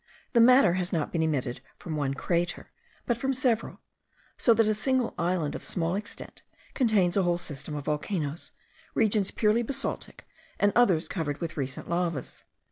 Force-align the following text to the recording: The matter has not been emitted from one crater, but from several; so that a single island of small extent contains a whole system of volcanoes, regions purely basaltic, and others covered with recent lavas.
The 0.33 0.39
matter 0.41 0.73
has 0.73 0.91
not 0.91 1.11
been 1.11 1.21
emitted 1.21 1.61
from 1.77 1.95
one 1.95 2.15
crater, 2.15 2.71
but 3.05 3.19
from 3.19 3.35
several; 3.35 3.81
so 4.35 4.51
that 4.55 4.65
a 4.67 4.73
single 4.73 5.13
island 5.15 5.53
of 5.53 5.63
small 5.63 5.93
extent 5.93 6.41
contains 6.73 7.15
a 7.15 7.21
whole 7.21 7.37
system 7.37 7.75
of 7.75 7.85
volcanoes, 7.85 8.51
regions 8.95 9.29
purely 9.29 9.61
basaltic, 9.61 10.27
and 10.59 10.71
others 10.75 11.07
covered 11.07 11.37
with 11.39 11.55
recent 11.55 11.87
lavas. 11.87 12.43